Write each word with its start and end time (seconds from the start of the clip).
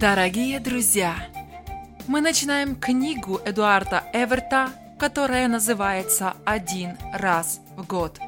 Дорогие 0.00 0.60
друзья, 0.60 1.14
мы 2.06 2.22
начинаем 2.22 2.74
книгу 2.74 3.38
Эдуарда 3.44 4.02
Эверта, 4.14 4.70
которая 4.98 5.46
называется 5.46 6.32
«Один 6.46 6.96
раз 7.12 7.60
в 7.76 7.86
год». 7.86 8.18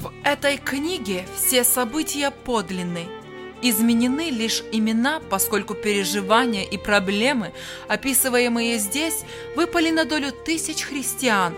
В 0.00 0.10
этой 0.24 0.56
книге 0.56 1.26
все 1.36 1.62
события 1.62 2.30
подлинны– 2.30 3.06
Изменены 3.68 4.30
лишь 4.30 4.62
имена, 4.70 5.18
поскольку 5.28 5.74
переживания 5.74 6.62
и 6.62 6.78
проблемы, 6.78 7.52
описываемые 7.88 8.78
здесь, 8.78 9.24
выпали 9.56 9.90
на 9.90 10.04
долю 10.04 10.30
тысяч 10.30 10.82
христиан, 10.82 11.52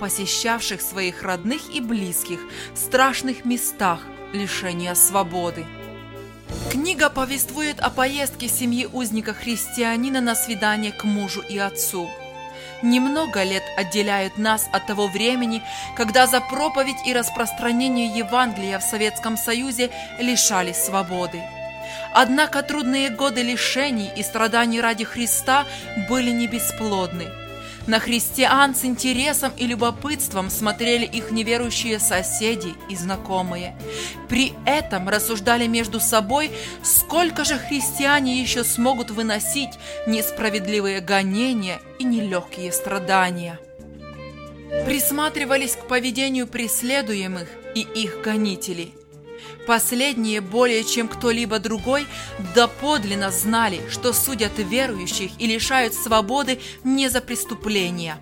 посещавших 0.00 0.82
своих 0.82 1.22
родных 1.22 1.72
и 1.72 1.80
близких 1.80 2.40
в 2.74 2.78
страшных 2.78 3.44
местах 3.44 4.00
лишения 4.32 4.94
свободы. 4.94 5.64
Книга 6.72 7.08
повествует 7.10 7.78
о 7.78 7.90
поездке 7.90 8.48
семьи 8.48 8.88
узника 8.92 9.32
христианина 9.32 10.20
на 10.20 10.34
свидание 10.34 10.90
к 10.90 11.04
мужу 11.04 11.44
и 11.48 11.58
отцу. 11.58 12.10
Немного 12.82 13.44
лет 13.44 13.62
отделяют 13.76 14.38
нас 14.38 14.68
от 14.72 14.86
того 14.86 15.06
времени, 15.06 15.62
когда 15.96 16.26
за 16.26 16.40
проповедь 16.40 17.06
и 17.06 17.12
распространение 17.12 18.06
Евангелия 18.06 18.78
в 18.78 18.82
Советском 18.82 19.36
Союзе 19.36 19.90
лишались 20.18 20.84
свободы. 20.84 21.42
Однако 22.12 22.62
трудные 22.62 23.08
годы 23.10 23.42
лишений 23.42 24.10
и 24.16 24.22
страданий 24.22 24.80
ради 24.80 25.04
Христа 25.04 25.64
были 26.08 26.30
не 26.30 26.46
бесплодны. 26.46 27.26
На 27.86 27.98
христиан 27.98 28.74
с 28.74 28.84
интересом 28.84 29.52
и 29.56 29.66
любопытством 29.66 30.50
смотрели 30.50 31.04
их 31.04 31.32
неверующие 31.32 31.98
соседи 31.98 32.74
и 32.88 32.94
знакомые. 32.94 33.76
При 34.28 34.52
этом 34.64 35.08
рассуждали 35.08 35.66
между 35.66 35.98
собой, 35.98 36.52
сколько 36.82 37.44
же 37.44 37.58
христиане 37.58 38.40
еще 38.40 38.62
смогут 38.62 39.10
выносить 39.10 39.70
несправедливые 40.06 41.00
гонения 41.00 41.80
и 41.98 42.04
нелегкие 42.04 42.70
страдания. 42.70 43.58
Присматривались 44.86 45.76
к 45.76 45.88
поведению 45.88 46.46
преследуемых 46.46 47.48
и 47.74 47.80
их 47.80 48.22
гонителей– 48.22 48.94
Последние 49.66 50.40
более 50.40 50.82
чем 50.82 51.06
кто-либо 51.06 51.60
другой 51.60 52.06
доподлинно 52.54 53.30
знали, 53.30 53.80
что 53.90 54.12
судят 54.12 54.58
верующих 54.58 55.30
и 55.38 55.46
лишают 55.46 55.94
свободы 55.94 56.60
не 56.82 57.08
за 57.08 57.20
преступления. 57.20 58.18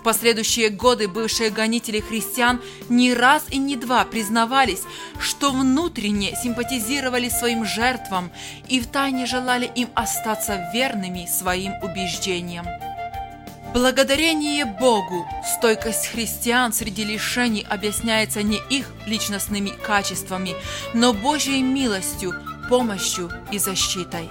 В 0.00 0.02
последующие 0.02 0.70
годы 0.70 1.08
бывшие 1.08 1.50
гонители 1.50 2.00
христиан 2.00 2.60
не 2.88 3.14
раз 3.14 3.44
и 3.50 3.58
не 3.58 3.76
два 3.76 4.04
признавались, 4.04 4.82
что 5.20 5.50
внутренне 5.50 6.36
симпатизировали 6.42 7.28
своим 7.28 7.64
жертвам 7.64 8.30
и 8.68 8.80
втайне 8.80 9.26
желали 9.26 9.70
им 9.74 9.88
остаться 9.94 10.70
верными 10.72 11.26
своим 11.26 11.72
убеждениям. 11.82 12.66
Благодарение 13.76 14.64
Богу, 14.64 15.28
стойкость 15.44 16.06
христиан 16.06 16.72
среди 16.72 17.04
лишений 17.04 17.66
объясняется 17.68 18.42
не 18.42 18.56
их 18.70 18.86
личностными 19.04 19.68
качествами, 19.68 20.54
но 20.94 21.12
Божьей 21.12 21.60
милостью, 21.60 22.32
помощью 22.70 23.30
и 23.52 23.58
защитой. 23.58 24.30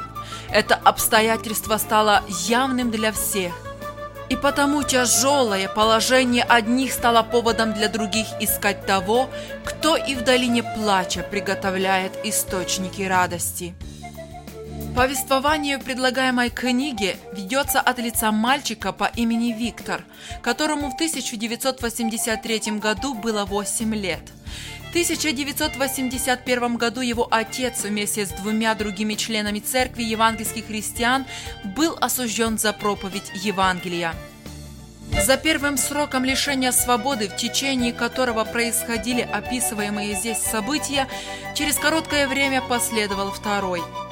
Это 0.49 0.73
обстоятельство 0.73 1.77
стало 1.77 2.23
явным 2.47 2.89
для 2.89 3.11
всех. 3.11 3.53
И 4.29 4.35
потому 4.35 4.81
тяжелое 4.81 5.69
положение 5.69 6.43
одних 6.43 6.91
стало 6.91 7.21
поводом 7.21 7.71
для 7.75 7.87
других 7.87 8.25
искать 8.39 8.87
того, 8.87 9.29
кто 9.63 9.95
и 9.95 10.15
в 10.15 10.23
долине 10.23 10.63
плача 10.63 11.21
приготовляет 11.21 12.13
источники 12.23 13.03
радости. 13.03 13.75
Повествование 14.95 15.77
в 15.77 15.83
предлагаемой 15.83 16.49
книге 16.49 17.17
ведется 17.33 17.81
от 17.81 17.99
лица 17.99 18.31
мальчика 18.31 18.93
по 18.93 19.11
имени 19.17 19.51
Виктор, 19.51 20.05
которому 20.41 20.89
в 20.89 20.93
1983 20.93 22.79
году 22.79 23.13
было 23.13 23.43
8 23.43 23.93
лет. 23.93 24.21
В 24.85 24.89
1981 24.91 26.77
году 26.77 27.01
его 27.01 27.27
отец 27.29 27.83
вместе 27.83 28.25
с 28.25 28.29
двумя 28.29 28.73
другими 28.73 29.15
членами 29.15 29.59
церкви 29.59 30.03
евангельских 30.03 30.67
христиан 30.67 31.25
был 31.75 31.97
осужден 31.99 32.57
за 32.57 32.71
проповедь 32.71 33.31
Евангелия. 33.43 34.13
За 35.25 35.35
первым 35.35 35.77
сроком 35.77 36.23
лишения 36.23 36.71
свободы, 36.71 37.27
в 37.27 37.35
течение 37.35 37.91
которого 37.91 38.45
происходили 38.45 39.21
описываемые 39.21 40.15
здесь 40.15 40.39
события, 40.39 41.09
через 41.53 41.75
короткое 41.75 42.29
время 42.29 42.61
последовал 42.61 43.31
второй– 43.31 43.81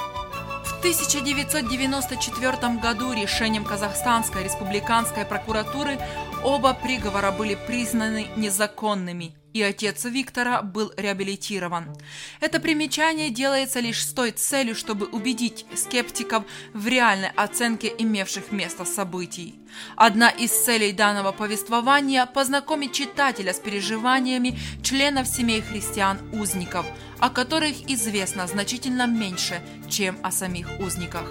1994 0.83 2.75
году 2.81 3.13
решением 3.13 3.63
Казахстанской 3.63 4.43
республиканской 4.43 5.23
прокуратуры 5.23 5.97
оба 6.43 6.73
приговора 6.73 7.31
были 7.31 7.55
признаны 7.55 8.27
незаконными, 8.35 9.33
и 9.53 9.61
отец 9.61 10.03
Виктора 10.05 10.61
был 10.61 10.91
реабилитирован. 10.97 11.95
Это 12.39 12.59
примечание 12.59 13.29
делается 13.29 13.79
лишь 13.79 14.05
с 14.05 14.13
той 14.13 14.31
целью, 14.31 14.75
чтобы 14.75 15.05
убедить 15.05 15.65
скептиков 15.75 16.43
в 16.73 16.87
реальной 16.87 17.29
оценке 17.29 17.93
имевших 17.97 18.51
место 18.51 18.85
событий. 18.85 19.55
Одна 19.95 20.29
из 20.29 20.51
целей 20.51 20.91
данного 20.91 21.31
повествования– 21.31 22.25
познакомить 22.33 22.93
читателя 22.93 23.53
с 23.53 23.59
переживаниями 23.59 24.59
членов 24.81 25.27
семей 25.27 25.61
христиан-узников– 25.61 26.85
о 27.23 27.29
которых 27.29 27.89
известно 27.89 28.47
значительно 28.47 29.07
меньше, 29.07 29.61
чем 29.89 30.17
о 30.23 30.29
самих 30.29 30.67
узниках. 30.81 31.23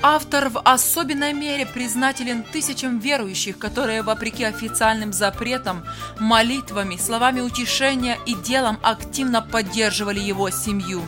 Автор 0.00 0.48
в 0.48 0.60
особенной 0.60 1.32
мере 1.32 1.66
признателен 1.66 2.44
тысячам 2.44 3.00
верующих, 3.00 3.58
которые, 3.58 4.02
вопреки 4.02 4.44
официальным 4.44 5.12
запретам, 5.12 5.84
молитвами, 6.20 6.96
словами 6.96 7.40
утешения 7.40 8.16
и 8.24 8.36
делом 8.36 8.78
активно 8.82 9.42
поддерживали 9.42 10.20
его 10.20 10.50
семью. 10.50 11.02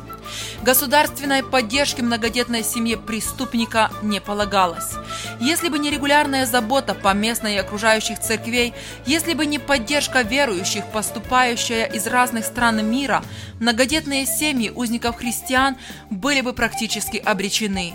Государственной 0.63 1.45
поддержки 1.45 2.01
многодетной 2.01 2.65
семье 2.65 2.97
преступника 2.97 3.93
не 4.03 4.21
полагалось. 4.21 4.95
Если 5.39 5.69
бы 5.69 5.79
не 5.79 5.91
регулярная 5.91 6.45
забота 6.45 6.95
по 6.95 7.15
местной 7.15 7.55
и 7.55 7.59
окружающих 7.59 8.19
церквей, 8.19 8.75
если 9.07 9.35
бы 9.35 9.47
не 9.47 9.61
поддержка 9.61 10.23
верующих, 10.23 10.85
поступающая 10.87 11.85
из 11.85 12.09
разных 12.09 12.45
стран 12.45 12.85
мира, 12.85 13.23
многодетные 13.61 14.27
семьи 14.27 14.71
узников 14.71 15.17
христиан 15.17 15.77
были 16.11 16.41
бы 16.41 16.53
практически 16.53 17.19
обречены. 17.19 17.95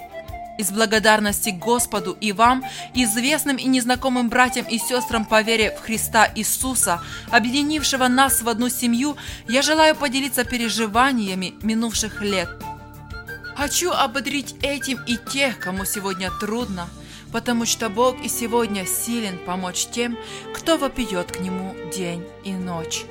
Из 0.57 0.71
благодарности 0.71 1.49
Господу 1.49 2.17
и 2.21 2.31
вам, 2.31 2.63
известным 2.93 3.57
и 3.57 3.65
незнакомым 3.65 4.29
братьям 4.29 4.65
и 4.65 4.77
сестрам 4.77 5.25
по 5.25 5.41
вере 5.41 5.71
в 5.71 5.81
Христа 5.81 6.31
Иисуса, 6.35 7.01
объединившего 7.29 8.07
нас 8.07 8.41
в 8.41 8.47
одну 8.47 8.69
семью, 8.69 9.17
я 9.47 9.61
желаю 9.61 9.95
поделиться 9.95 10.45
переживаниями 10.45 11.55
минувших 11.61 12.21
лет. 12.21 12.49
Хочу 13.55 13.91
ободрить 13.91 14.55
этим 14.61 14.99
и 15.07 15.17
тех, 15.17 15.59
кому 15.59 15.85
сегодня 15.85 16.29
трудно, 16.39 16.87
потому 17.31 17.65
что 17.65 17.89
Бог 17.89 18.23
и 18.23 18.29
сегодня 18.29 18.85
силен 18.85 19.37
помочь 19.45 19.87
тем, 19.91 20.17
кто 20.53 20.77
вопиет 20.77 21.31
к 21.31 21.39
Нему 21.39 21.75
день 21.93 22.23
и 22.43 22.51
ночь. 22.51 23.03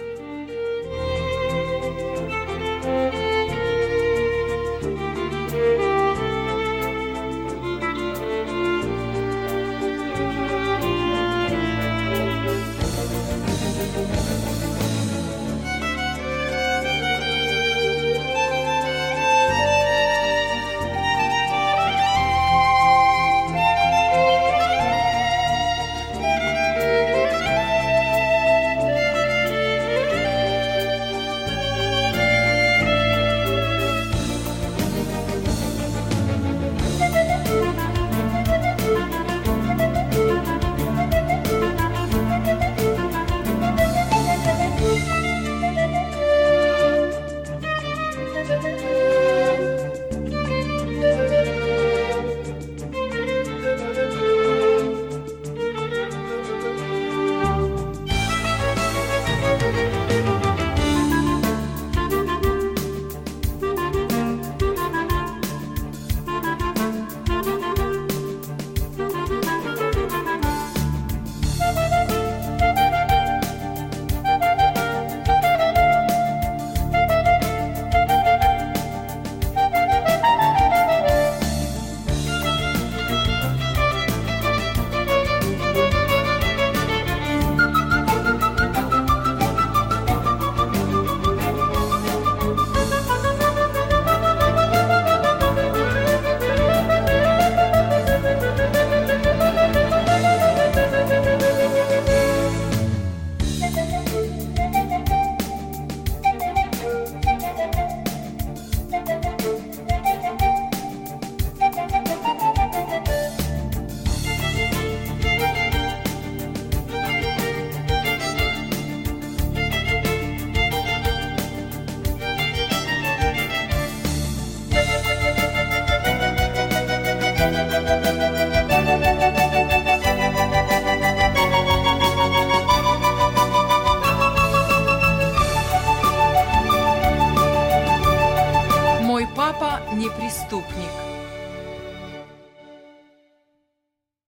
папа 139.45 139.83
не 139.93 140.09
преступник. 140.09 140.91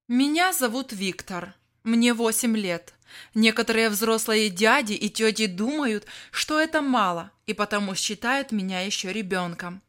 Меня 0.08 0.52
зовут 0.52 0.92
Виктор. 0.92 1.54
Мне 1.84 2.12
8 2.12 2.54
лет. 2.54 2.92
Некоторые 3.34 3.88
взрослые 3.88 4.50
дяди 4.50 4.92
и 4.92 5.08
тети 5.08 5.46
думают, 5.46 6.04
что 6.30 6.60
это 6.60 6.82
мало, 6.82 7.30
и 7.46 7.54
потому 7.54 7.94
считают 7.94 8.52
меня 8.52 8.80
еще 8.82 9.10
ребенком. 9.10 9.80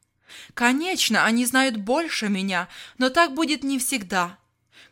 Конечно, 0.54 1.26
они 1.26 1.46
знают 1.46 1.76
больше 1.76 2.30
меня, 2.30 2.70
но 2.98 3.10
так 3.10 3.34
будет 3.34 3.66
не 3.66 3.80
всегда. 3.80 4.38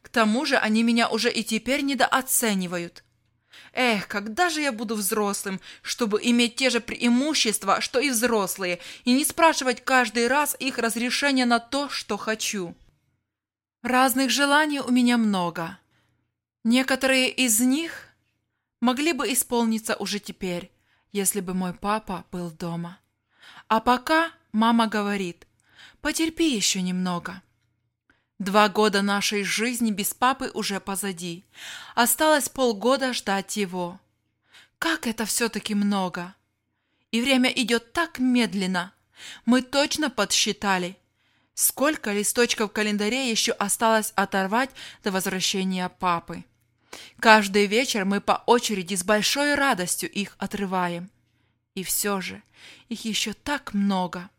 К 0.01 0.09
тому 0.09 0.45
же 0.45 0.57
они 0.57 0.83
меня 0.83 1.07
уже 1.07 1.31
и 1.31 1.45
теперь 1.45 1.79
недооценивают. 1.79 3.05
Эх, 3.77 4.07
когда 4.07 4.49
же 4.49 4.61
я 4.61 4.71
буду 4.71 4.95
взрослым, 4.95 5.59
чтобы 5.81 6.21
иметь 6.23 6.55
те 6.55 6.69
же 6.69 6.79
преимущества, 6.79 7.81
что 7.81 7.99
и 7.99 8.09
взрослые, 8.09 8.79
и 9.03 9.11
не 9.11 9.25
спрашивать 9.25 9.83
каждый 9.83 10.27
раз 10.27 10.55
их 10.59 10.77
разрешения 10.77 11.45
на 11.45 11.59
то, 11.59 11.89
что 11.89 12.15
хочу? 12.15 12.73
Разных 13.83 14.29
желаний 14.29 14.79
у 14.79 14.89
меня 14.91 15.17
много. 15.17 15.77
Некоторые 16.63 17.29
из 17.29 17.59
них 17.59 18.07
могли 18.79 19.11
бы 19.11 19.31
исполниться 19.33 19.97
уже 19.97 20.19
теперь, 20.19 20.71
если 21.11 21.41
бы 21.41 21.53
мой 21.53 21.73
папа 21.73 22.25
был 22.31 22.51
дома. 22.51 22.97
А 23.67 23.81
пока 23.81 24.31
мама 24.53 24.87
говорит, 24.87 25.47
потерпи 25.99 26.47
еще 26.55 26.81
немного. 26.81 27.41
Два 28.39 28.67
года 28.67 29.01
нашей 29.01 29.43
жизни 29.43 29.91
без 29.91 30.13
папы 30.13 30.51
уже 30.53 30.81
позади. 30.81 31.45
Осталось 31.95 32.49
полгода 32.49 33.13
ждать 33.13 33.55
его. 33.55 33.99
Как 34.77 35.07
это 35.07 35.25
все-таки 35.25 35.73
много! 35.73 36.35
И 37.11 37.21
время 37.21 37.49
идет 37.49 37.93
так 37.93 38.19
медленно. 38.19 38.93
Мы 39.45 39.61
точно 39.61 40.09
подсчитали, 40.09 40.97
сколько 41.53 42.11
листочков 42.11 42.71
в 42.71 42.73
календаре 42.73 43.31
еще 43.31 43.53
осталось 43.53 44.11
оторвать 44.15 44.69
до 45.01 45.11
возвращения 45.11 45.87
папы. 45.87 46.43
Каждый 47.21 47.67
вечер 47.67 48.03
мы 48.03 48.19
по 48.19 48.43
очереди 48.45 48.95
с 48.95 49.03
большой 49.05 49.55
радостью 49.55 50.11
их 50.11 50.35
отрываем. 50.39 51.09
И 51.73 51.83
все 51.83 52.19
же 52.19 52.43
их 52.89 53.05
еще 53.05 53.31
так 53.31 53.73
много. 53.73 54.29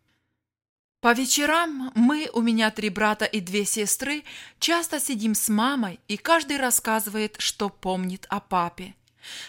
По 1.00 1.12
вечерам 1.12 1.92
мы, 1.94 2.30
у 2.32 2.40
меня 2.40 2.70
три 2.70 2.88
брата 2.88 3.26
и 3.26 3.40
две 3.40 3.64
сестры, 3.64 4.24
часто 4.58 4.98
сидим 4.98 5.34
с 5.34 5.48
мамой, 5.48 6.00
и 6.08 6.16
каждый 6.16 6.56
рассказывает, 6.56 7.36
что 7.38 7.68
помнит 7.68 8.26
о 8.28 8.40
папе. 8.40 8.94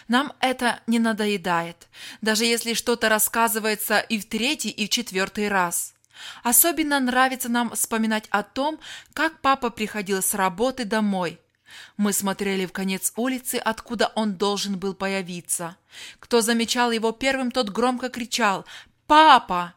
Нам 0.08 0.32
это 0.40 0.80
не 0.86 0.98
надоедает, 0.98 1.88
даже 2.20 2.44
если 2.44 2.74
что-то 2.74 3.08
рассказывается 3.08 3.98
и 3.98 4.18
в 4.18 4.26
третий, 4.26 4.70
и 4.70 4.86
в 4.86 4.90
четвертый 4.90 5.48
раз. 5.48 5.94
Особенно 6.42 7.00
нравится 7.00 7.48
нам 7.48 7.70
вспоминать 7.70 8.26
о 8.30 8.42
том, 8.42 8.78
как 9.12 9.40
папа 9.40 9.70
приходил 9.70 10.20
с 10.20 10.34
работы 10.34 10.84
домой. 10.84 11.40
Мы 11.96 12.12
смотрели 12.12 12.66
в 12.66 12.72
конец 12.72 13.12
улицы, 13.16 13.56
откуда 13.56 14.12
он 14.14 14.34
должен 14.34 14.78
был 14.78 14.94
появиться. 14.94 15.76
Кто 16.18 16.40
замечал 16.40 16.90
его 16.90 17.12
первым, 17.12 17.50
тот 17.50 17.70
громко 17.70 18.08
кричал 18.08 18.64
«Папа!» 19.06 19.74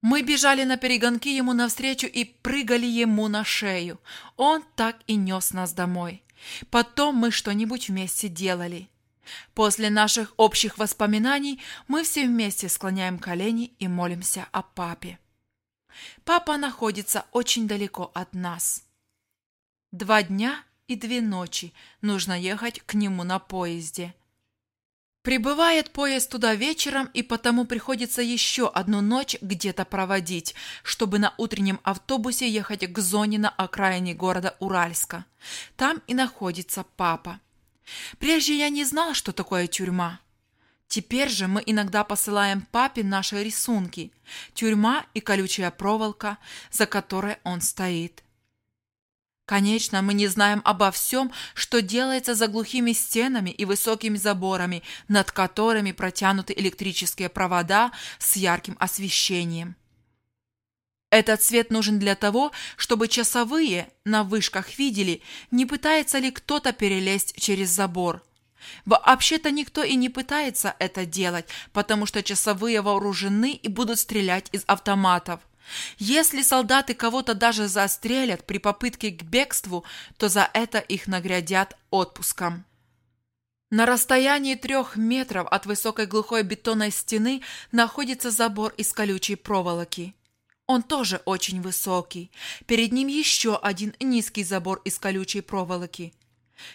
Мы 0.00 0.22
бежали 0.22 0.64
на 0.64 0.76
перегонки 0.76 1.28
ему 1.28 1.52
навстречу 1.52 2.06
и 2.06 2.24
прыгали 2.24 2.86
ему 2.86 3.28
на 3.28 3.44
шею. 3.44 4.00
Он 4.36 4.62
так 4.76 4.98
и 5.06 5.16
нес 5.16 5.52
нас 5.52 5.72
домой. 5.72 6.22
Потом 6.70 7.16
мы 7.16 7.30
что-нибудь 7.30 7.88
вместе 7.88 8.28
делали. 8.28 8.88
После 9.54 9.90
наших 9.90 10.32
общих 10.36 10.78
воспоминаний 10.78 11.60
мы 11.88 12.04
все 12.04 12.26
вместе 12.26 12.68
склоняем 12.68 13.18
колени 13.18 13.74
и 13.78 13.88
молимся 13.88 14.46
о 14.52 14.62
папе. 14.62 15.18
Папа 16.24 16.56
находится 16.56 17.26
очень 17.32 17.66
далеко 17.66 18.10
от 18.14 18.34
нас. 18.34 18.84
Два 19.90 20.22
дня 20.22 20.62
и 20.86 20.94
две 20.96 21.20
ночи 21.20 21.72
нужно 22.02 22.38
ехать 22.38 22.80
к 22.80 22.94
нему 22.94 23.24
на 23.24 23.38
поезде. 23.38 24.14
Прибывает 25.22 25.90
поезд 25.90 26.30
туда 26.30 26.54
вечером, 26.54 27.10
и 27.12 27.22
потому 27.22 27.64
приходится 27.64 28.22
еще 28.22 28.68
одну 28.68 29.00
ночь 29.00 29.36
где-то 29.40 29.84
проводить, 29.84 30.54
чтобы 30.82 31.18
на 31.18 31.34
утреннем 31.36 31.80
автобусе 31.82 32.48
ехать 32.48 32.90
к 32.92 32.98
зоне 32.98 33.38
на 33.38 33.48
окраине 33.48 34.14
города 34.14 34.56
Уральска. 34.60 35.24
Там 35.76 36.02
и 36.06 36.14
находится 36.14 36.84
папа. 36.96 37.40
Прежде 38.18 38.56
я 38.56 38.68
не 38.68 38.84
знал, 38.84 39.14
что 39.14 39.32
такое 39.32 39.66
тюрьма. 39.66 40.20
Теперь 40.86 41.28
же 41.28 41.48
мы 41.48 41.62
иногда 41.66 42.02
посылаем 42.04 42.62
папе 42.62 43.04
наши 43.04 43.42
рисунки. 43.42 44.10
Тюрьма 44.54 45.04
и 45.12 45.20
колючая 45.20 45.70
проволока, 45.70 46.38
за 46.70 46.86
которой 46.86 47.36
он 47.44 47.60
стоит. 47.60 48.22
Конечно, 49.48 50.02
мы 50.02 50.12
не 50.12 50.26
знаем 50.26 50.60
обо 50.66 50.90
всем, 50.90 51.32
что 51.54 51.80
делается 51.80 52.34
за 52.34 52.48
глухими 52.48 52.92
стенами 52.92 53.48
и 53.48 53.64
высокими 53.64 54.18
заборами, 54.18 54.82
над 55.08 55.32
которыми 55.32 55.92
протянуты 55.92 56.52
электрические 56.54 57.30
провода 57.30 57.90
с 58.18 58.36
ярким 58.36 58.76
освещением. 58.78 59.74
Этот 61.08 61.42
свет 61.42 61.70
нужен 61.70 61.98
для 61.98 62.14
того, 62.14 62.52
чтобы 62.76 63.08
часовые 63.08 63.88
на 64.04 64.22
вышках 64.22 64.78
видели, 64.78 65.22
не 65.50 65.64
пытается 65.64 66.18
ли 66.18 66.30
кто-то 66.30 66.74
перелезть 66.74 67.40
через 67.40 67.70
забор. 67.70 68.22
Вообще-то 68.84 69.50
никто 69.50 69.82
и 69.82 69.94
не 69.94 70.10
пытается 70.10 70.76
это 70.78 71.06
делать, 71.06 71.46
потому 71.72 72.04
что 72.04 72.22
часовые 72.22 72.82
вооружены 72.82 73.52
и 73.52 73.68
будут 73.68 73.98
стрелять 73.98 74.50
из 74.52 74.64
автоматов. 74.66 75.40
Если 75.98 76.42
солдаты 76.42 76.94
кого-то 76.94 77.34
даже 77.34 77.68
застрелят 77.68 78.44
при 78.46 78.58
попытке 78.58 79.10
к 79.10 79.22
бегству, 79.22 79.84
то 80.16 80.28
за 80.28 80.48
это 80.52 80.78
их 80.78 81.06
наградят 81.06 81.76
отпуском. 81.90 82.64
На 83.70 83.84
расстоянии 83.84 84.54
трех 84.54 84.96
метров 84.96 85.46
от 85.50 85.66
высокой 85.66 86.06
глухой 86.06 86.42
бетонной 86.42 86.90
стены 86.90 87.42
находится 87.70 88.30
забор 88.30 88.72
из 88.78 88.92
колючей 88.92 89.36
проволоки. 89.36 90.14
Он 90.66 90.82
тоже 90.82 91.20
очень 91.24 91.60
высокий. 91.60 92.30
Перед 92.66 92.92
ним 92.92 93.08
еще 93.08 93.56
один 93.56 93.94
низкий 94.00 94.44
забор 94.44 94.80
из 94.84 94.98
колючей 94.98 95.42
проволоки. 95.42 96.14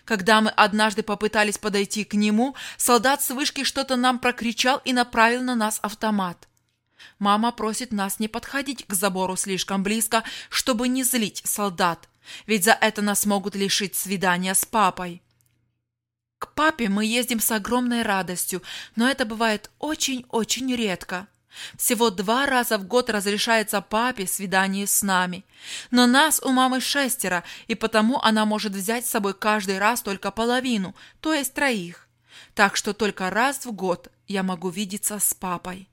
Когда 0.05 0.41
мы 0.41 0.49
однажды 0.49 1.03
попытались 1.03 1.57
подойти 1.57 2.03
к 2.03 2.13
нему, 2.13 2.55
солдат 2.77 3.21
с 3.21 3.29
вышки 3.31 3.63
что-то 3.63 3.95
нам 3.95 4.19
прокричал 4.19 4.81
и 4.85 4.93
направил 4.93 5.41
на 5.41 5.55
нас 5.55 5.79
автомат. 5.81 6.47
Мама 7.19 7.51
просит 7.51 7.91
нас 7.91 8.19
не 8.19 8.27
подходить 8.27 8.85
к 8.85 8.93
забору 8.93 9.35
слишком 9.35 9.83
близко, 9.83 10.23
чтобы 10.49 10.87
не 10.87 11.03
злить 11.03 11.41
солдат, 11.45 12.09
ведь 12.45 12.63
за 12.63 12.71
это 12.71 13.01
нас 13.01 13.25
могут 13.25 13.55
лишить 13.55 13.95
свидания 13.95 14.53
с 14.53 14.65
папой. 14.65 15.21
К 16.39 16.53
папе 16.53 16.89
мы 16.89 17.05
ездим 17.05 17.39
с 17.39 17.51
огромной 17.51 18.01
радостью, 18.01 18.61
но 18.95 19.09
это 19.09 19.25
бывает 19.25 19.71
очень-очень 19.79 20.75
редко. 20.75 21.27
Всего 21.77 22.09
два 22.09 22.45
раза 22.45 22.77
в 22.77 22.85
год 22.85 23.09
разрешается 23.09 23.81
папе 23.81 24.27
свидание 24.27 24.87
с 24.87 25.01
нами. 25.03 25.45
Но 25.91 26.07
нас 26.07 26.41
у 26.43 26.49
мамы 26.49 26.81
шестеро, 26.81 27.43
и 27.67 27.75
потому 27.75 28.19
она 28.21 28.45
может 28.45 28.73
взять 28.73 29.05
с 29.05 29.09
собой 29.09 29.33
каждый 29.33 29.77
раз 29.77 30.01
только 30.01 30.31
половину, 30.31 30.95
то 31.21 31.33
есть 31.33 31.53
троих. 31.53 32.07
Так 32.55 32.75
что 32.75 32.93
только 32.93 33.29
раз 33.29 33.65
в 33.65 33.71
год 33.71 34.09
я 34.27 34.43
могу 34.43 34.69
видеться 34.69 35.19
с 35.19 35.33
папой. 35.33 35.87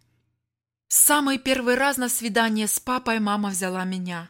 Самый 0.92 1.38
первый 1.38 1.76
раз 1.76 1.98
на 1.98 2.08
свидание 2.08 2.66
с 2.66 2.80
папой 2.80 3.20
мама 3.20 3.50
взяла 3.50 3.84
меня. 3.84 4.28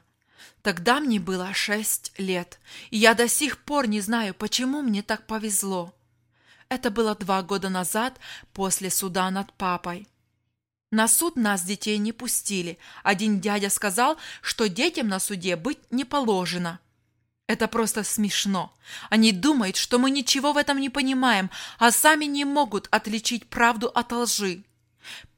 Тогда 0.60 1.00
мне 1.00 1.18
было 1.18 1.54
шесть 1.54 2.12
лет, 2.18 2.60
и 2.90 2.98
я 2.98 3.14
до 3.14 3.28
сих 3.28 3.56
пор 3.56 3.88
не 3.88 4.02
знаю, 4.02 4.34
почему 4.34 4.82
мне 4.82 5.02
так 5.02 5.26
повезло. 5.26 5.94
Это 6.68 6.90
было 6.90 7.14
два 7.14 7.40
года 7.40 7.70
назад, 7.70 8.20
после 8.52 8.90
суда 8.90 9.30
над 9.30 9.50
папой. 9.54 10.06
На 10.90 11.08
суд 11.08 11.36
нас, 11.36 11.62
детей, 11.62 11.96
не 11.96 12.12
пустили. 12.12 12.76
Один 13.02 13.40
дядя 13.40 13.70
сказал, 13.70 14.18
что 14.42 14.68
детям 14.68 15.08
на 15.08 15.18
суде 15.18 15.56
быть 15.56 15.78
не 15.90 16.04
положено. 16.04 16.78
Это 17.46 17.68
просто 17.68 18.04
смешно. 18.04 18.76
Они 19.08 19.32
думают, 19.32 19.76
что 19.76 19.98
мы 19.98 20.10
ничего 20.10 20.52
в 20.52 20.58
этом 20.58 20.78
не 20.78 20.90
понимаем, 20.90 21.50
а 21.78 21.90
сами 21.90 22.26
не 22.26 22.44
могут 22.44 22.86
отличить 22.90 23.48
правду 23.48 23.88
от 23.88 24.12
лжи. 24.12 24.62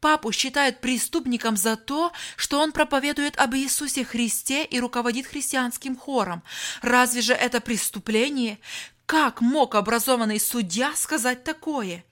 Папу 0.02 0.32
считают 0.32 0.80
преступником 0.80 1.56
за 1.56 1.76
то, 1.76 2.10
что 2.34 2.58
он 2.58 2.72
проповедует 2.72 3.38
об 3.38 3.54
Иисусе 3.54 4.04
Христе 4.04 4.64
и 4.64 4.80
руководит 4.80 5.28
христианским 5.28 5.96
хором. 5.96 6.42
Разве 6.80 7.20
же 7.20 7.34
это 7.34 7.60
преступление? 7.60 8.58
Как 9.06 9.40
мог 9.40 9.76
образованный 9.76 10.40
судья 10.40 10.92
сказать 10.96 11.44
такое? 11.44 12.04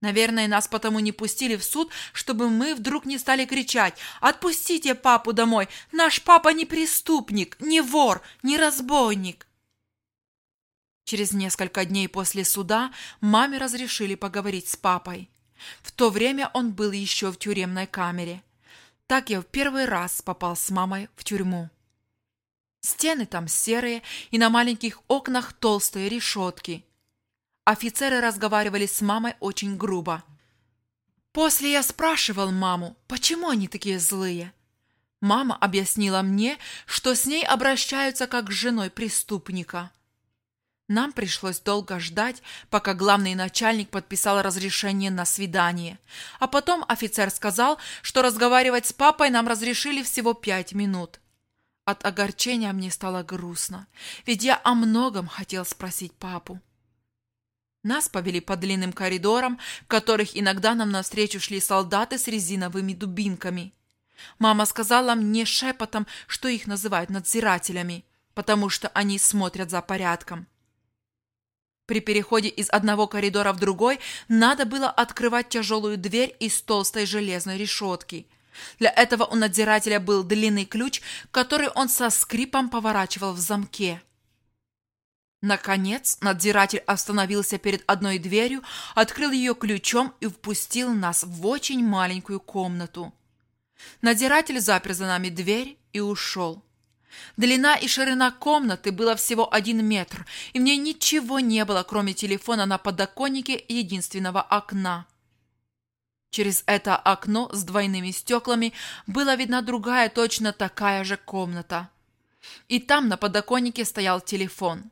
Наверное, 0.00 0.48
нас 0.48 0.66
потому 0.66 0.98
не 0.98 1.12
пустили 1.12 1.54
в 1.54 1.62
суд, 1.62 1.92
чтобы 2.12 2.50
мы 2.50 2.74
вдруг 2.74 3.04
не 3.04 3.18
стали 3.18 3.44
кричать 3.44 3.96
«Отпустите 4.20 4.96
папу 4.96 5.32
домой! 5.32 5.68
Наш 5.92 6.20
папа 6.22 6.48
не 6.48 6.66
преступник, 6.66 7.56
не 7.60 7.82
вор, 7.82 8.20
не 8.42 8.58
разбойник!» 8.58 9.46
Через 11.04 11.32
несколько 11.32 11.84
дней 11.84 12.08
после 12.08 12.44
суда 12.44 12.92
маме 13.20 13.58
разрешили 13.58 14.16
поговорить 14.16 14.68
с 14.68 14.74
папой. 14.74 15.31
В 15.82 15.92
то 15.92 16.10
время 16.10 16.50
он 16.54 16.72
был 16.72 16.92
еще 16.92 17.30
в 17.30 17.38
тюремной 17.38 17.86
камере. 17.86 18.42
Так 19.06 19.30
я 19.30 19.40
в 19.40 19.46
первый 19.46 19.84
раз 19.86 20.22
попал 20.22 20.56
с 20.56 20.70
мамой 20.70 21.08
в 21.16 21.24
тюрьму. 21.24 21.70
Стены 22.80 23.26
там 23.26 23.46
серые, 23.46 24.02
и 24.30 24.38
на 24.38 24.50
маленьких 24.50 25.00
окнах 25.06 25.52
толстые 25.52 26.08
решетки. 26.08 26.84
Офицеры 27.64 28.20
разговаривали 28.20 28.86
с 28.86 29.00
мамой 29.00 29.34
очень 29.38 29.76
грубо. 29.76 30.24
После 31.32 31.72
я 31.72 31.82
спрашивал 31.82 32.50
маму, 32.50 32.96
почему 33.06 33.48
они 33.48 33.68
такие 33.68 33.98
злые. 33.98 34.52
Мама 35.20 35.56
объяснила 35.56 36.22
мне, 36.22 36.58
что 36.84 37.14
с 37.14 37.24
ней 37.26 37.46
обращаются 37.46 38.26
как 38.26 38.50
с 38.50 38.54
женой 38.54 38.90
преступника. 38.90 39.92
Нам 40.92 41.14
пришлось 41.14 41.58
долго 41.58 41.98
ждать, 41.98 42.42
пока 42.68 42.92
главный 42.92 43.34
начальник 43.34 43.88
подписал 43.88 44.42
разрешение 44.42 45.10
на 45.10 45.24
свидание. 45.24 45.98
А 46.38 46.46
потом 46.46 46.84
офицер 46.86 47.30
сказал, 47.30 47.78
что 48.02 48.20
разговаривать 48.20 48.84
с 48.84 48.92
папой 48.92 49.30
нам 49.30 49.48
разрешили 49.48 50.02
всего 50.02 50.34
пять 50.34 50.74
минут. 50.74 51.18
От 51.86 52.04
огорчения 52.04 52.70
мне 52.74 52.90
стало 52.90 53.22
грустно, 53.22 53.86
ведь 54.26 54.44
я 54.44 54.60
о 54.64 54.74
многом 54.74 55.28
хотел 55.28 55.64
спросить 55.64 56.12
папу. 56.12 56.60
Нас 57.82 58.10
повели 58.10 58.40
по 58.40 58.56
длинным 58.56 58.92
коридорам, 58.92 59.58
в 59.84 59.86
которых 59.86 60.36
иногда 60.36 60.74
нам 60.74 60.90
навстречу 60.90 61.40
шли 61.40 61.58
солдаты 61.60 62.18
с 62.18 62.28
резиновыми 62.28 62.92
дубинками. 62.92 63.72
Мама 64.38 64.66
сказала 64.66 65.14
мне 65.14 65.46
шепотом, 65.46 66.06
что 66.26 66.48
их 66.48 66.66
называют 66.66 67.08
надзирателями, 67.08 68.04
потому 68.34 68.68
что 68.68 68.88
они 68.88 69.18
смотрят 69.18 69.70
за 69.70 69.80
порядком. 69.80 70.48
При 71.86 72.00
переходе 72.00 72.48
из 72.48 72.70
одного 72.70 73.06
коридора 73.06 73.52
в 73.52 73.58
другой 73.58 73.98
надо 74.28 74.64
было 74.64 74.88
открывать 74.88 75.48
тяжелую 75.48 75.96
дверь 75.96 76.34
из 76.38 76.62
толстой 76.62 77.06
железной 77.06 77.58
решетки. 77.58 78.26
Для 78.78 78.90
этого 78.90 79.24
у 79.24 79.34
надзирателя 79.34 79.98
был 79.98 80.22
длинный 80.22 80.64
ключ, 80.64 81.00
который 81.30 81.68
он 81.68 81.88
со 81.88 82.10
скрипом 82.10 82.68
поворачивал 82.68 83.32
в 83.32 83.38
замке. 83.38 84.00
Наконец, 85.40 86.18
надзиратель 86.20 86.78
остановился 86.86 87.58
перед 87.58 87.82
одной 87.88 88.18
дверью, 88.18 88.62
открыл 88.94 89.32
ее 89.32 89.56
ключом 89.56 90.14
и 90.20 90.28
впустил 90.28 90.92
нас 90.92 91.24
в 91.24 91.44
очень 91.46 91.84
маленькую 91.84 92.38
комнату. 92.38 93.12
Надзиратель 94.02 94.60
запер 94.60 94.92
за 94.92 95.06
нами 95.06 95.30
дверь 95.30 95.78
и 95.92 95.98
ушел. 95.98 96.62
Длина 97.36 97.76
и 97.76 97.88
ширина 97.88 98.30
комнаты 98.30 98.92
было 98.92 99.16
всего 99.16 99.52
один 99.52 99.84
метр, 99.84 100.26
и 100.52 100.58
в 100.58 100.62
ней 100.62 100.76
ничего 100.76 101.40
не 101.40 101.64
было, 101.64 101.82
кроме 101.82 102.14
телефона 102.14 102.66
на 102.66 102.78
подоконнике 102.78 103.62
единственного 103.68 104.40
окна. 104.42 105.06
Через 106.30 106.64
это 106.66 106.96
окно 106.96 107.50
с 107.52 107.62
двойными 107.62 108.10
стеклами 108.10 108.72
была 109.06 109.36
видна 109.36 109.60
другая 109.60 110.08
точно 110.08 110.52
такая 110.52 111.04
же 111.04 111.18
комната. 111.18 111.90
И 112.68 112.80
там 112.80 113.08
на 113.08 113.16
подоконнике 113.16 113.84
стоял 113.84 114.20
телефон. 114.20 114.90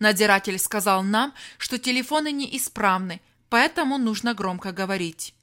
Надзиратель 0.00 0.58
сказал 0.58 1.02
нам, 1.02 1.34
что 1.58 1.78
телефоны 1.78 2.32
неисправны, 2.32 3.20
поэтому 3.48 3.96
нужно 3.96 4.34
громко 4.34 4.72
говорить. 4.72 5.34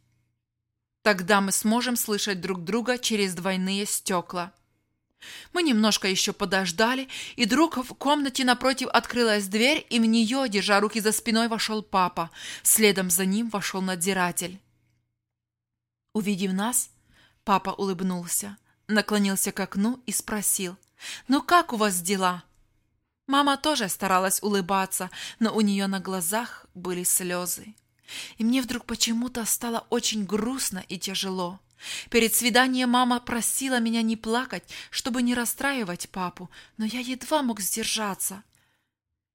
Тогда 1.04 1.40
мы 1.40 1.52
сможем 1.54 1.96
слышать 1.96 2.42
друг 2.42 2.64
друга 2.64 2.98
через 2.98 3.34
двойные 3.34 3.86
стекла. 3.86 4.52
Мы 5.54 5.64
немножко 5.64 6.08
еще 6.08 6.34
подождали, 6.34 7.08
и 7.36 7.46
вдруг 7.46 7.78
в 7.78 7.94
комнате 7.96 8.46
напротив 8.46 8.88
открылась 8.90 9.48
дверь, 9.48 9.86
и 9.90 10.00
в 10.00 10.06
нее, 10.06 10.48
держа 10.48 10.80
руки 10.80 11.00
за 11.00 11.12
спиной, 11.12 11.48
вошел 11.48 11.84
папа. 11.84 12.32
Следом 12.64 13.10
за 13.10 13.26
ним 13.26 13.50
вошел 13.50 13.82
надзиратель. 13.82 14.60
Увидев 16.14 16.54
нас, 16.54 16.90
папа 17.44 17.72
улыбнулся, 17.72 18.58
наклонился 18.88 19.52
к 19.52 19.60
окну 19.60 20.02
и 20.06 20.12
спросил, 20.12 20.78
«Ну 21.28 21.42
как 21.42 21.74
у 21.74 21.78
вас 21.78 22.02
дела?» 22.02 22.44
Мама 23.28 23.58
тоже 23.58 23.90
старалась 23.90 24.42
улыбаться, 24.42 25.12
но 25.40 25.54
у 25.56 25.62
нее 25.62 25.86
на 25.86 26.00
глазах 26.00 26.66
были 26.74 27.04
слезы. 27.04 27.76
И 28.38 28.44
мне 28.44 28.62
вдруг 28.62 28.86
почему-то 28.86 29.46
стало 29.46 29.86
очень 29.90 30.26
грустно 30.26 30.84
и 30.88 30.98
тяжело. 30.98 31.60
Перед 32.10 32.36
свиданием 32.36 32.90
мама 32.90 33.20
просила 33.20 33.80
меня 33.80 34.02
не 34.02 34.18
плакать, 34.18 34.64
чтобы 34.90 35.22
не 35.22 35.34
расстраивать 35.34 36.10
папу, 36.10 36.50
но 36.78 36.86
я 36.86 37.00
едва 37.00 37.42
мог 37.42 37.62
сдержаться. 37.62 38.44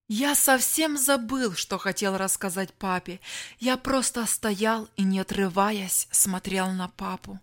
Я 0.06 0.34
совсем 0.34 0.98
забыл, 0.98 1.54
что 1.54 1.78
хотел 1.78 2.18
рассказать 2.18 2.74
папе. 2.74 3.20
Я 3.58 3.78
просто 3.78 4.26
стоял 4.26 4.88
и, 4.96 5.02
не 5.02 5.18
отрываясь, 5.18 6.08
смотрел 6.10 6.70
на 6.72 6.88
папу. 6.88 7.40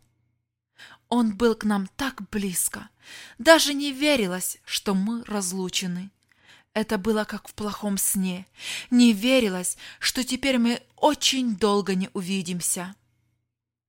Он 1.10 1.36
был 1.36 1.56
к 1.56 1.64
нам 1.64 1.88
так 1.98 2.30
близко. 2.30 2.90
Даже 3.40 3.74
не 3.74 3.92
верилось, 3.92 4.60
что 4.64 4.94
мы 4.94 5.24
разлучены. 5.26 6.12
Это 6.74 6.98
было 6.98 7.26
как 7.26 7.48
в 7.48 7.54
плохом 7.54 7.98
сне. 7.98 8.46
Не 8.90 9.12
верилось, 9.14 9.78
что 10.00 10.24
теперь 10.24 10.58
мы 10.58 10.82
очень 10.96 11.56
долго 11.56 11.96
не 11.96 12.10
увидимся. 12.14 12.96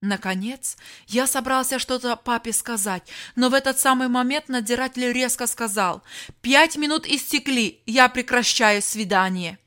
Наконец, 0.00 0.76
я 1.06 1.28
собрался 1.28 1.78
что-то 1.78 2.16
папе 2.16 2.52
сказать, 2.52 3.04
но 3.36 3.50
в 3.50 3.54
этот 3.54 3.78
самый 3.78 4.08
момент 4.08 4.48
надзиратель 4.48 5.12
резко 5.12 5.46
сказал 5.46 6.02
«Пять 6.40 6.76
минут 6.76 7.06
истекли, 7.06 7.80
я 7.86 8.08
прекращаю 8.08 8.82
свидание». 8.82 9.60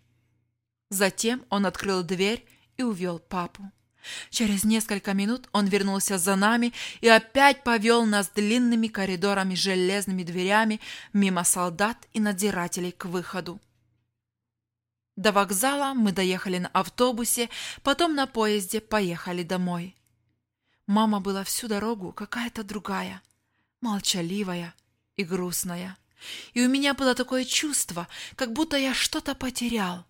Затем 0.89 1.45
он 1.49 1.65
открыл 1.65 2.03
дверь 2.03 2.45
и 2.75 2.83
увел 2.83 3.19
папу. 3.19 3.71
Через 4.29 4.63
несколько 4.63 5.13
минут 5.13 5.47
он 5.51 5.67
вернулся 5.67 6.17
за 6.17 6.35
нами 6.35 6.73
и 7.01 7.07
опять 7.07 7.63
повел 7.63 8.05
нас 8.05 8.29
длинными 8.29 8.87
коридорами 8.87 9.55
с 9.55 9.59
железными 9.59 10.23
дверями 10.23 10.79
мимо 11.13 11.43
солдат 11.43 11.97
и 12.13 12.19
надзирателей 12.19 12.91
к 12.91 13.05
выходу. 13.05 13.59
До 15.15 15.31
вокзала 15.31 15.93
мы 15.93 16.11
доехали 16.11 16.57
на 16.57 16.67
автобусе, 16.69 17.49
потом 17.83 18.15
на 18.15 18.27
поезде 18.27 18.81
поехали 18.81 19.43
домой. 19.43 19.95
Мама 20.87 21.19
была 21.19 21.43
всю 21.43 21.67
дорогу 21.67 22.11
какая-то 22.11 22.63
другая, 22.63 23.21
молчаливая 23.81 24.75
и 25.15 25.23
грустная. 25.23 25.97
И 26.53 26.65
у 26.65 26.69
меня 26.69 26.93
было 26.93 27.15
такое 27.15 27.45
чувство, 27.45 28.07
как 28.35 28.51
будто 28.51 28.77
я 28.77 28.93
что-то 28.93 29.35
потерял. 29.35 30.05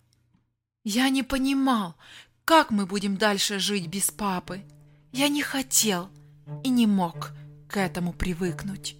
Я 0.82 1.08
не 1.08 1.22
понимал, 1.22 1.96
как 2.46 2.70
мы 2.70 2.86
будем 2.86 3.16
дальше 3.16 3.58
жить 3.58 3.88
без 3.88 4.12
папы? 4.12 4.62
Я 5.10 5.28
не 5.28 5.42
хотел 5.42 6.08
и 6.62 6.68
не 6.68 6.86
мог 6.86 7.32
к 7.68 7.76
этому 7.76 8.12
привыкнуть. 8.12 8.96